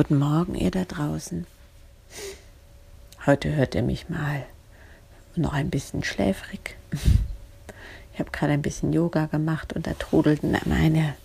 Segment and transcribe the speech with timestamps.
[0.00, 1.46] Guten Morgen, ihr da draußen.
[3.26, 4.46] Heute hört ihr mich mal
[5.36, 6.74] noch ein bisschen schläfrig.
[8.14, 11.16] Ich habe gerade ein bisschen Yoga gemacht und da trudelten meine,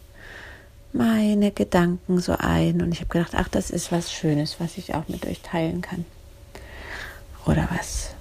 [0.91, 2.81] meine Gedanken so ein.
[2.81, 5.82] Und ich habe gedacht, ach, das ist was Schönes, was ich auch mit euch teilen
[5.82, 6.04] kann.
[7.46, 8.14] Oder was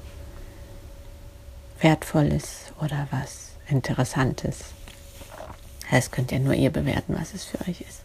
[1.81, 4.67] Wertvolles oder was Interessantes.
[5.91, 8.05] Das könnt ihr nur ihr bewerten, was es für euch ist.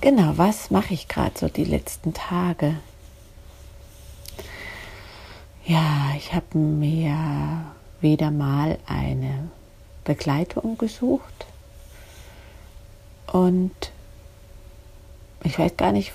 [0.00, 2.76] Genau, was mache ich gerade so die letzten Tage?
[5.64, 7.64] Ja, ich habe mir
[8.00, 9.48] wieder mal eine
[10.04, 11.46] Begleitung gesucht
[13.32, 13.74] und
[15.42, 16.12] ich weiß gar nicht,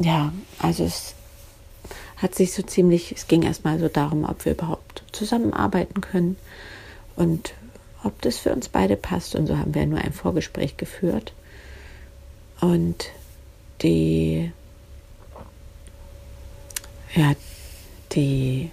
[0.00, 1.14] ja, also es
[2.16, 6.36] hat sich so ziemlich, es ging erstmal so darum, ob wir überhaupt zusammenarbeiten können
[7.16, 7.54] und
[8.02, 9.34] ob das für uns beide passt.
[9.34, 11.32] Und so haben wir nur ein Vorgespräch geführt.
[12.60, 13.10] Und
[13.82, 14.52] die,
[17.14, 17.32] ja,
[18.12, 18.70] die,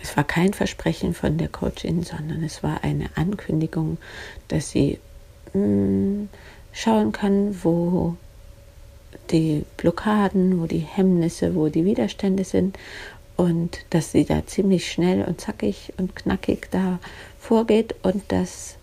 [0.00, 3.98] es war kein Versprechen von der Coachin, sondern es war eine Ankündigung,
[4.48, 4.98] dass sie
[5.54, 6.28] mh, hm,
[6.72, 8.16] schauen kann, wo
[9.30, 12.78] die Blockaden, wo die Hemmnisse, wo die Widerstände sind
[13.36, 16.98] und dass sie da ziemlich schnell und zackig und knackig da
[17.38, 18.76] vorgeht und dass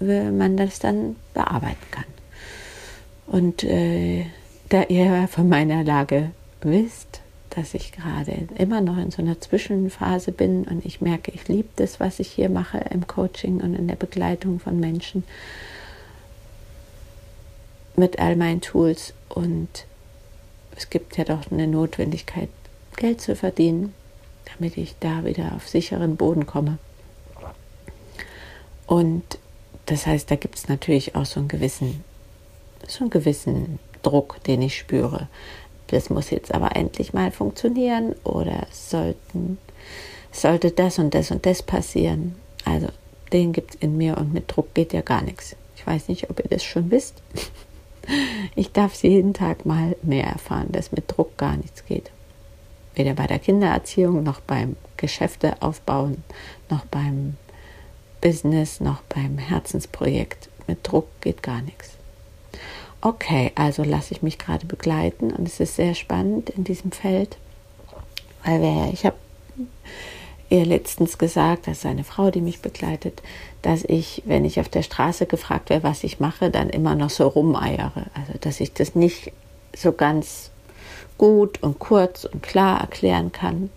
[0.00, 2.04] man das dann bearbeiten kann.
[3.26, 4.26] Und äh,
[4.68, 10.32] da ihr von meiner Lage wisst, dass ich gerade immer noch in so einer Zwischenphase
[10.32, 13.88] bin und ich merke, ich liebe das, was ich hier mache im Coaching und in
[13.88, 15.24] der Begleitung von Menschen
[17.96, 19.68] mit all meinen Tools und
[20.76, 22.48] es gibt ja doch eine Notwendigkeit,
[22.96, 23.92] Geld zu verdienen,
[24.52, 26.78] damit ich da wieder auf sicheren Boden komme.
[28.86, 29.38] Und
[29.90, 32.04] das heißt, da gibt es natürlich auch so einen gewissen,
[32.86, 35.28] so einen gewissen Druck, den ich spüre.
[35.88, 39.58] Das muss jetzt aber endlich mal funktionieren oder sollten,
[40.30, 42.36] sollte das und das und das passieren.
[42.64, 42.88] Also
[43.32, 45.56] den gibt es in mir und mit Druck geht ja gar nichts.
[45.76, 47.22] Ich weiß nicht, ob ihr das schon wisst.
[48.54, 52.10] Ich darf sie jeden Tag mal mehr erfahren, dass mit Druck gar nichts geht
[52.98, 56.24] weder bei der Kindererziehung noch beim Geschäfte aufbauen,
[56.68, 57.36] noch beim
[58.20, 60.48] Business, noch beim Herzensprojekt.
[60.66, 61.90] Mit Druck geht gar nichts.
[63.00, 67.36] Okay, also lasse ich mich gerade begleiten und es ist sehr spannend in diesem Feld,
[68.44, 69.16] weil wir, ich habe
[70.50, 73.22] ihr letztens gesagt, das ist eine Frau, die mich begleitet,
[73.62, 77.10] dass ich, wenn ich auf der Straße gefragt werde, was ich mache, dann immer noch
[77.10, 78.06] so rumeiere.
[78.14, 79.32] Also, dass ich das nicht
[79.76, 80.50] so ganz
[81.18, 83.70] gut und kurz und klar erklären kann.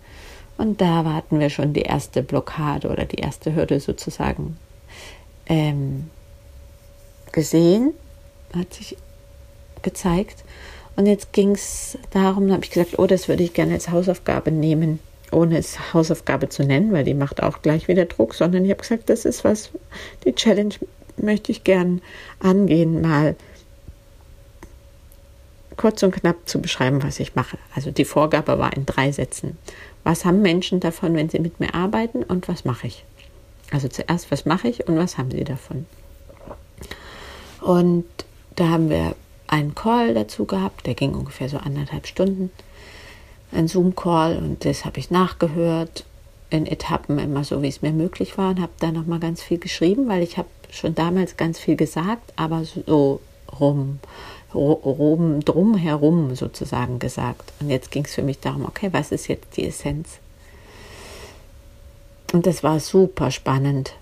[0.58, 4.56] Und da hatten wir schon die erste Blockade oder die erste Hürde sozusagen
[5.46, 6.10] ähm,
[7.32, 7.92] gesehen,
[8.54, 8.96] hat sich
[9.82, 10.44] gezeigt.
[10.94, 13.90] Und jetzt ging es darum, da habe ich gesagt, oh, das würde ich gerne als
[13.90, 18.64] Hausaufgabe nehmen, ohne es Hausaufgabe zu nennen, weil die macht auch gleich wieder Druck, sondern
[18.64, 19.70] ich habe gesagt, das ist was,
[20.24, 20.74] die Challenge
[21.16, 22.02] möchte ich gern
[22.40, 23.36] angehen, mal
[25.82, 27.58] kurz und knapp zu beschreiben, was ich mache.
[27.74, 29.58] Also die Vorgabe war in drei Sätzen.
[30.04, 33.04] Was haben Menschen davon, wenn sie mit mir arbeiten und was mache ich?
[33.72, 35.86] Also zuerst, was mache ich und was haben sie davon?
[37.60, 38.04] Und
[38.54, 39.16] da haben wir
[39.48, 42.52] einen Call dazu gehabt, der ging ungefähr so anderthalb Stunden.
[43.50, 46.04] Ein Zoom-Call und das habe ich nachgehört
[46.48, 49.58] in Etappen immer so, wie es mir möglich war und habe da nochmal ganz viel
[49.58, 53.20] geschrieben, weil ich habe schon damals ganz viel gesagt, aber so
[53.58, 53.98] rum
[54.54, 57.52] rum, drumherum sozusagen gesagt.
[57.60, 60.18] Und jetzt ging es für mich darum, okay, was ist jetzt die Essenz?
[62.32, 63.94] Und das war super spannend,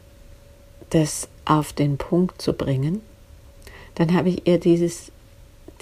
[0.91, 3.03] das auf den Punkt zu bringen.
[3.97, 5.11] Dann habe ich ihr dieses,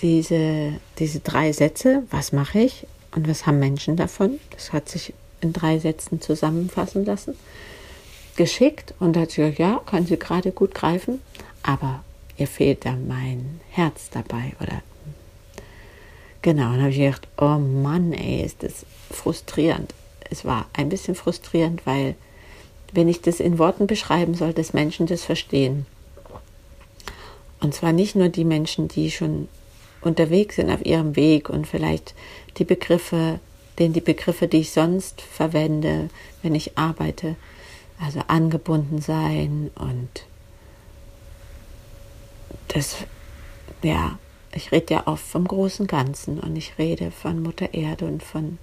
[0.00, 4.38] diese, diese drei Sätze, was mache ich und was haben Menschen davon?
[4.50, 7.34] Das hat sich in drei Sätzen zusammenfassen lassen,
[8.36, 11.20] geschickt und hat sie gesagt, ja, kann sie gerade gut greifen,
[11.62, 12.02] aber
[12.38, 14.82] ihr fehlt da mein Herz dabei oder
[16.40, 16.72] genau.
[16.72, 19.92] Und habe ich gedacht, oh Mann, ey, ist das frustrierend.
[20.30, 22.14] Es war ein bisschen frustrierend, weil
[22.92, 25.86] wenn ich das in Worten beschreiben soll, dass Menschen das verstehen.
[27.60, 29.48] Und zwar nicht nur die Menschen, die schon
[30.00, 32.14] unterwegs sind auf ihrem Weg und vielleicht
[32.56, 33.40] die Begriffe,
[33.78, 36.08] denn die Begriffe, die ich sonst verwende,
[36.42, 37.34] wenn ich arbeite,
[38.00, 40.27] also angebunden sein und
[42.68, 42.96] das,
[43.82, 44.18] ja,
[44.52, 48.58] ich rede ja oft vom großen Ganzen und ich rede von Mutter Erde und von,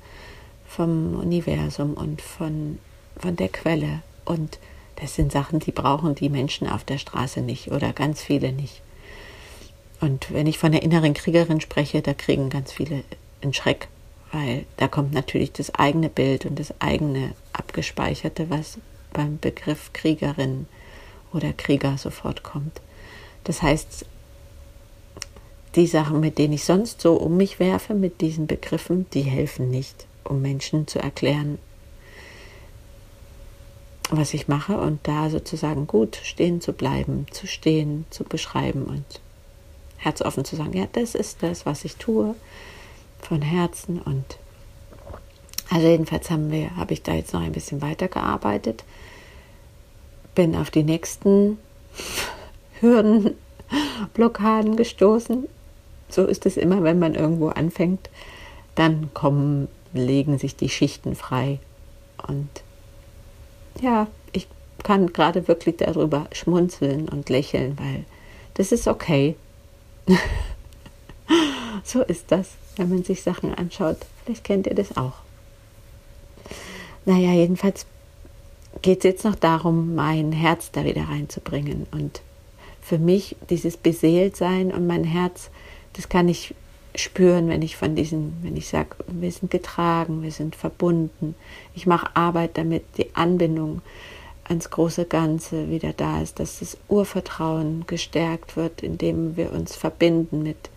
[0.67, 2.79] vom Universum und von,
[3.17, 4.01] von der Quelle.
[4.25, 4.59] Und
[4.97, 8.81] das sind Sachen, die brauchen die Menschen auf der Straße nicht oder ganz viele nicht.
[10.01, 13.03] Und wenn ich von der inneren Kriegerin spreche, da kriegen ganz viele
[13.41, 13.87] einen Schreck,
[14.31, 18.77] weil da kommt natürlich das eigene Bild und das eigene abgespeicherte, was
[19.13, 20.67] beim Begriff Kriegerin
[21.31, 22.81] oder Krieger sofort kommt.
[23.45, 24.05] Das heißt,
[25.75, 29.69] die Sachen, mit denen ich sonst so um mich werfe, mit diesen Begriffen, die helfen
[29.69, 31.59] nicht, um Menschen zu erklären,
[34.09, 39.05] was ich mache und da sozusagen gut stehen zu bleiben, zu stehen, zu beschreiben und
[39.97, 42.35] herzoffen zu sagen, ja, das ist das, was ich tue,
[43.19, 44.37] von Herzen und
[45.69, 48.83] also jedenfalls haben wir, habe ich da jetzt noch ein bisschen weitergearbeitet,
[50.35, 51.57] bin auf die nächsten
[52.85, 53.35] Hürden,
[54.13, 55.47] Blockaden gestoßen.
[56.09, 58.09] So ist es immer, wenn man irgendwo anfängt,
[58.75, 61.59] dann kommen, legen sich die Schichten frei
[62.27, 62.49] und
[63.81, 64.47] ja, ich
[64.83, 68.05] kann gerade wirklich darüber schmunzeln und lächeln, weil
[68.53, 69.35] das ist okay.
[71.83, 73.97] so ist das, wenn man sich Sachen anschaut.
[74.23, 75.13] Vielleicht kennt ihr das auch.
[77.05, 77.85] Naja, jedenfalls
[78.81, 81.85] geht es jetzt noch darum, mein Herz da wieder reinzubringen.
[81.91, 82.21] Und
[82.85, 85.49] für mich dieses Beseeltsein und mein Herz,
[85.93, 86.53] das kann ich
[86.93, 91.33] spüren, wenn ich von diesen, wenn ich sage, wir sind getragen, wir sind verbunden.
[91.73, 93.81] Ich mache Arbeit, damit die Anbindung
[94.43, 100.43] ans große Ganze wieder da ist, dass das Urvertrauen gestärkt wird, indem wir uns verbinden
[100.43, 100.69] mit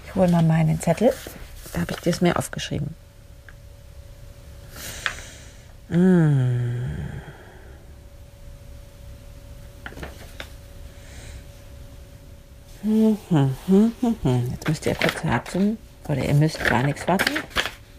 [0.04, 1.12] ich hole mal meinen Zettel.
[1.72, 2.94] Da habe ich das mir aufgeschrieben.
[5.88, 6.81] Mmh.
[12.84, 15.79] Jetzt müsst ihr kurz warten.
[16.08, 17.31] Oder ihr müsst gar nichts warten.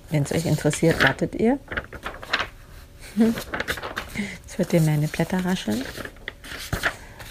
[0.09, 1.57] Wenn es euch interessiert, wartet ihr.
[3.18, 5.83] Jetzt wird dir meine Blätter rascheln.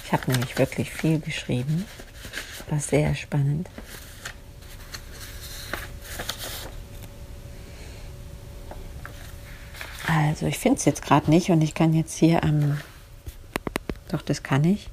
[0.04, 1.84] Ich habe nämlich wirklich viel geschrieben.
[2.69, 3.69] War sehr spannend.
[10.06, 12.62] Also ich finde es jetzt gerade nicht und ich kann jetzt hier am...
[12.62, 12.81] Ähm,
[14.08, 14.90] doch, das kann ich.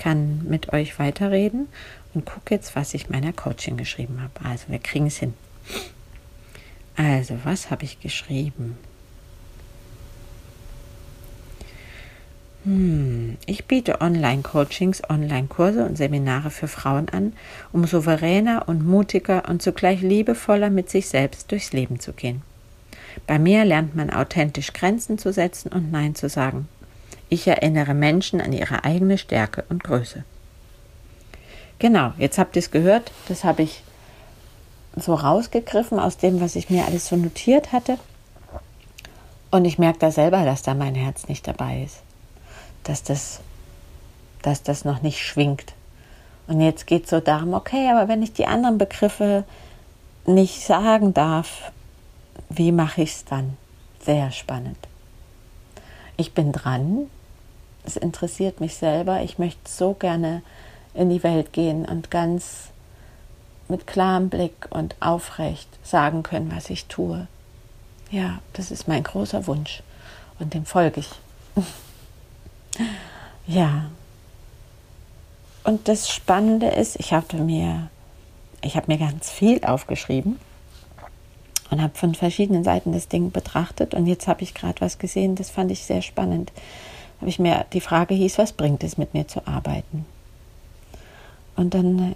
[0.00, 1.68] Kann mit euch weiterreden
[2.14, 4.48] und gucke jetzt, was ich meiner Coaching geschrieben habe.
[4.48, 5.34] Also wir kriegen es hin.
[6.96, 8.78] Also, was habe ich geschrieben?
[12.64, 17.34] Hm, ich biete Online-Coachings, Online-Kurse und Seminare für Frauen an,
[17.70, 22.40] um souveräner und mutiger und zugleich liebevoller mit sich selbst durchs Leben zu gehen.
[23.26, 26.68] Bei mir lernt man authentisch Grenzen zu setzen und Nein zu sagen.
[27.30, 30.24] Ich erinnere Menschen an ihre eigene Stärke und Größe.
[31.78, 33.82] Genau, jetzt habt ihr es gehört, das habe ich
[34.96, 37.96] so rausgegriffen aus dem, was ich mir alles so notiert hatte.
[39.50, 42.02] Und ich merke da selber, dass da mein Herz nicht dabei ist
[42.84, 43.40] dass das,
[44.42, 45.74] dass das noch nicht schwingt.
[46.46, 49.44] Und jetzt geht es so darum, okay, aber wenn ich die anderen Begriffe
[50.26, 51.70] nicht sagen darf,
[52.48, 53.56] wie mache ich es dann?
[54.04, 54.78] Sehr spannend.
[56.16, 57.08] Ich bin dran.
[57.84, 59.22] Es interessiert mich selber.
[59.22, 60.42] Ich möchte so gerne
[60.94, 62.68] in die Welt gehen und ganz
[63.68, 67.28] mit klarem Blick und aufrecht sagen können, was ich tue.
[68.10, 69.82] Ja, das ist mein großer Wunsch
[70.38, 71.10] und dem folge ich.
[73.46, 73.86] Ja.
[75.64, 77.90] Und das Spannende ist, ich habe mir,
[78.62, 80.38] ich habe mir ganz viel aufgeschrieben
[81.70, 85.34] und habe von verschiedenen Seiten das Ding betrachtet und jetzt habe ich gerade was gesehen,
[85.34, 86.52] das fand ich sehr spannend.
[87.20, 90.06] Habe ich mir die Frage hieß, was bringt es mit mir zu arbeiten?
[91.56, 92.14] Und dann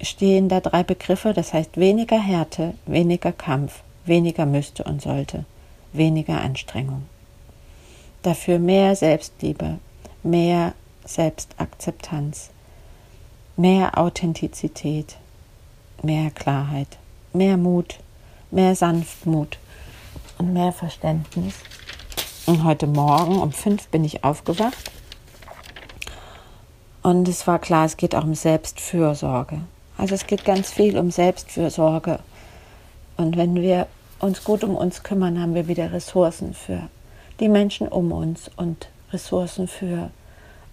[0.00, 5.44] stehen da drei Begriffe, das heißt weniger Härte, weniger Kampf, weniger müsste und sollte,
[5.92, 7.06] weniger Anstrengung
[8.22, 9.78] dafür mehr Selbstliebe,
[10.22, 10.74] mehr
[11.04, 12.50] Selbstakzeptanz,
[13.56, 15.16] mehr Authentizität,
[16.02, 16.98] mehr Klarheit,
[17.32, 17.98] mehr Mut,
[18.50, 19.58] mehr Sanftmut
[20.38, 21.54] und mehr Verständnis.
[22.44, 24.90] Und heute Morgen um fünf bin ich aufgewacht.
[27.00, 29.60] Und es war klar, es geht auch um Selbstfürsorge.
[29.96, 32.18] Also es geht ganz viel um Selbstfürsorge.
[33.16, 33.86] Und wenn wir
[34.18, 36.88] uns gut um uns kümmern, haben wir wieder Ressourcen für
[37.38, 40.10] die Menschen um uns und Ressourcen für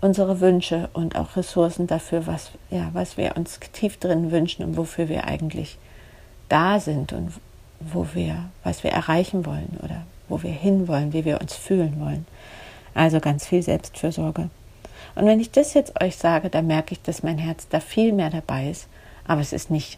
[0.01, 4.75] unsere Wünsche und auch Ressourcen dafür, was, ja, was wir uns tief drin wünschen und
[4.75, 5.77] wofür wir eigentlich
[6.47, 7.33] da sind und
[7.79, 12.25] wo wir, was wir erreichen wollen oder wo wir hinwollen, wie wir uns fühlen wollen.
[12.93, 14.49] Also ganz viel Selbstfürsorge.
[15.15, 18.13] Und wenn ich das jetzt euch sage, dann merke ich, dass mein Herz da viel
[18.13, 18.87] mehr dabei ist.
[19.27, 19.97] Aber es ist nicht,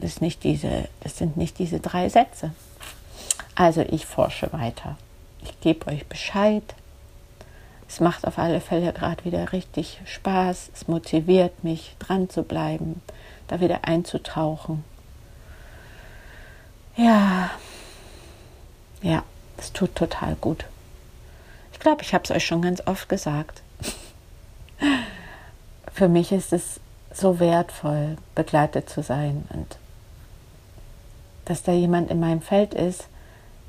[0.00, 2.52] das, ist nicht diese, das sind nicht diese drei Sätze.
[3.54, 4.96] Also ich forsche weiter.
[5.42, 6.62] Ich gebe euch Bescheid.
[7.88, 10.70] Es macht auf alle Fälle gerade wieder richtig Spaß.
[10.74, 13.00] Es motiviert mich, dran zu bleiben,
[13.46, 14.84] da wieder einzutauchen.
[16.96, 17.50] Ja,
[19.02, 19.22] ja,
[19.56, 20.66] es tut total gut.
[21.72, 23.62] Ich glaube, ich habe es euch schon ganz oft gesagt.
[25.92, 26.80] Für mich ist es
[27.12, 29.78] so wertvoll, begleitet zu sein und
[31.44, 33.08] dass da jemand in meinem Feld ist,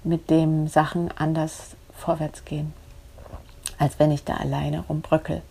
[0.04, 2.74] mit dem Sachen anders vorwärts gehen,
[3.78, 5.42] als wenn ich da alleine rumbröckel.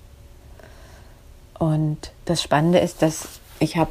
[1.58, 3.90] Und das Spannende ist, dass ich habe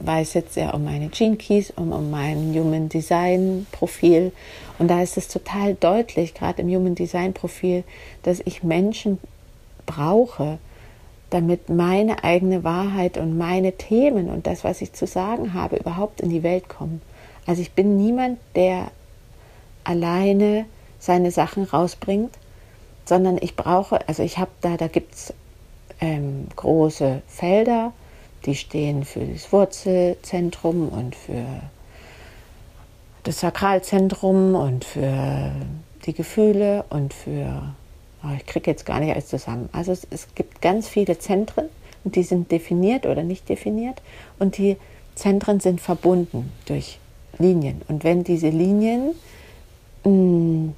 [0.00, 4.32] weiß jetzt ja um meine Gene Keys, um, um mein Human Design Profil.
[4.78, 7.84] Und da ist es total deutlich, gerade im Human Design Profil,
[8.22, 9.18] dass ich Menschen
[9.86, 10.58] brauche,
[11.30, 16.20] damit meine eigene Wahrheit und meine Themen und das, was ich zu sagen habe, überhaupt
[16.20, 17.00] in die Welt kommen.
[17.46, 18.90] Also ich bin niemand, der
[19.84, 20.66] alleine
[20.98, 22.36] seine Sachen rausbringt,
[23.04, 25.34] sondern ich brauche, also ich habe da, da gibt es
[26.00, 27.92] ähm, große Felder,
[28.46, 31.44] die stehen für das Wurzelzentrum und für
[33.22, 35.52] das Sakralzentrum und für
[36.06, 37.74] die Gefühle und für,
[38.24, 39.68] oh, ich kriege jetzt gar nicht alles zusammen.
[39.72, 41.68] Also es, es gibt ganz viele Zentren
[42.04, 44.00] und die sind definiert oder nicht definiert
[44.38, 44.76] und die
[45.14, 46.98] Zentren sind verbunden durch
[47.38, 47.82] Linien.
[47.88, 49.14] Und wenn diese Linien
[50.04, 50.74] mh, mm,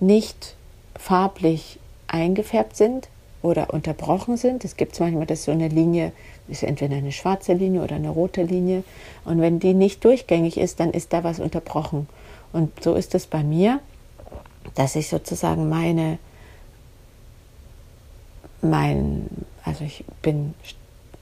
[0.00, 0.54] nicht
[0.96, 3.08] farblich eingefärbt sind
[3.42, 6.12] oder unterbrochen sind, es gibt manchmal, dass so eine Linie
[6.48, 8.84] ist entweder eine schwarze Linie oder eine rote Linie.
[9.24, 12.08] Und wenn die nicht durchgängig ist, dann ist da was unterbrochen.
[12.52, 13.80] Und so ist es bei mir,
[14.74, 16.18] dass ich sozusagen meine,
[18.60, 19.28] mein,
[19.64, 20.54] also ich bin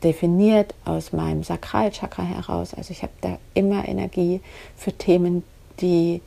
[0.02, 2.74] definiert aus meinem Sakralchakra heraus.
[2.74, 4.40] Also ich habe da immer Energie
[4.76, 5.44] für Themen,
[5.80, 6.20] die,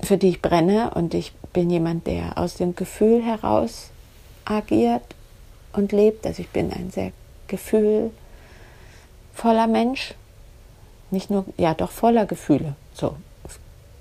[0.00, 0.92] für die ich brenne.
[0.94, 3.90] Und ich bin jemand, der aus dem Gefühl heraus
[4.44, 5.02] agiert
[5.72, 6.26] und lebt.
[6.26, 7.12] Also ich bin ein sehr
[7.52, 8.10] gefühlvoller
[9.68, 10.14] Mensch.
[11.10, 12.74] Nicht nur, ja, doch voller Gefühle.
[12.94, 13.14] So,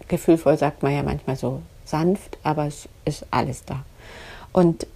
[0.08, 3.84] gefühlvoll sagt man ja manchmal so sanft, aber es ist alles da.
[4.54, 4.88] Und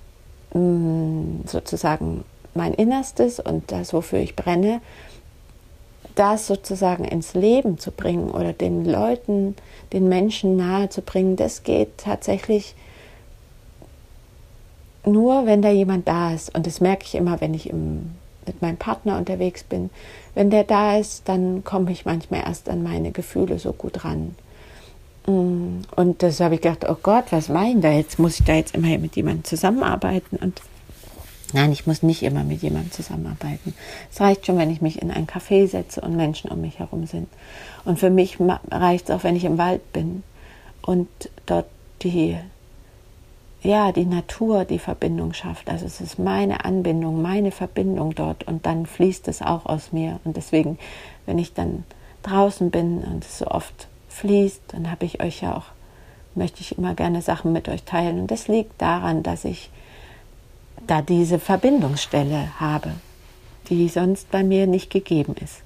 [0.54, 4.80] mh, mm, sozusagen mein Innerstes und das, wofür ich brenne,
[6.16, 9.58] das sozusagen ins Leben zu bringen oder den Leuten,
[9.92, 12.74] den Menschen nahe zu bringen, das geht tatsächlich
[15.06, 16.56] nur, wenn da jemand da ist.
[16.56, 18.16] Und das merke ich immer, wenn ich im
[18.48, 19.90] mit meinem Partner unterwegs bin,
[20.34, 24.36] wenn der da ist, dann komme ich manchmal erst an meine Gefühle so gut ran.
[25.28, 28.20] Mm, und das habe ich gedacht, oh Gott, was meinen da jetzt?
[28.20, 30.38] Muss ich da jetzt immer mit jemandem zusammenarbeiten?
[30.38, 30.62] Und
[31.54, 33.74] nein, ich muss nicht immer mit jemandem zusammenarbeiten.
[34.12, 37.08] Es reicht schon, wenn ich mich in ein Café setze und Menschen um mich herum
[37.08, 37.28] sind.
[37.86, 38.38] Und für mich
[38.70, 40.24] reicht es auch, wenn ich im Wald bin
[40.82, 41.08] und
[41.46, 41.68] dort
[42.02, 42.38] die
[43.66, 45.70] ja, die Natur die Verbindung schafft.
[45.70, 50.20] Also es ist meine Anbindung, meine Verbindung dort und dann fließt es auch aus mir.
[50.24, 50.78] Und deswegen,
[51.26, 51.84] wenn ich dann
[52.24, 55.66] draußen bin und es so oft fließt, dann habe ich euch ja auch,
[56.36, 58.22] möchte ich immer gerne Sachen mit euch teilen.
[58.22, 59.70] Und das liegt daran, dass ich
[60.88, 62.92] da diese Verbindungsstelle habe,
[63.70, 65.62] die sonst bei mir nicht gegeben ist.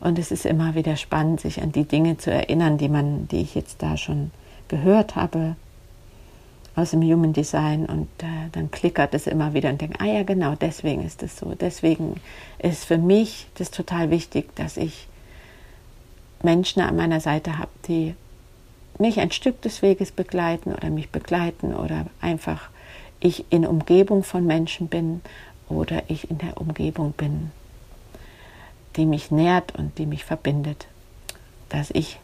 [0.00, 3.42] Und es ist immer wieder spannend, sich an die Dinge zu erinnern, die man, die
[3.42, 4.32] ich jetzt da schon
[4.66, 5.54] gehört habe,
[6.74, 10.22] aus dem Human Design und äh, dann klickert es immer wieder und denke, ah ja,
[10.22, 11.54] genau, deswegen ist es so.
[11.54, 12.20] Deswegen
[12.58, 15.06] ist für mich das total wichtig, dass ich
[16.42, 18.14] Menschen an meiner Seite habe, die
[18.98, 22.70] mich ein Stück des Weges begleiten oder mich begleiten oder einfach
[23.20, 25.20] ich in Umgebung von Menschen bin
[25.68, 27.50] oder ich in der Umgebung bin,
[28.96, 30.86] die mich nährt und die mich verbindet,
[31.68, 32.18] dass ich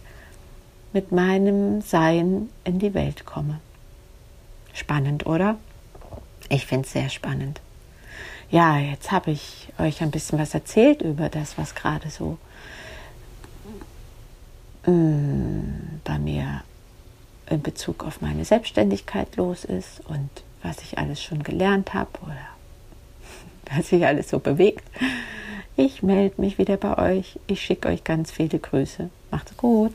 [0.92, 3.60] mit meinem Sein in die Welt komme.
[4.78, 5.56] Spannend, oder?
[6.48, 7.60] Ich finde es sehr spannend.
[8.48, 12.38] Ja, jetzt habe ich euch ein bisschen was erzählt über das, was gerade so
[14.86, 16.62] mm, bei mir
[17.50, 20.30] in Bezug auf meine Selbstständigkeit los ist und
[20.62, 24.84] was ich alles schon gelernt habe oder was sich alles so bewegt.
[25.76, 27.40] Ich melde mich wieder bei euch.
[27.48, 29.10] Ich schicke euch ganz viele Grüße.
[29.32, 29.94] Macht's gut.